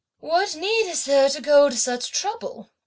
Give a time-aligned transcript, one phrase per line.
[0.19, 2.71] "What need is there to go to such trouble?"